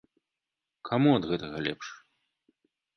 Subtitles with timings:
[0.91, 1.87] Каму ад гэтага лепш?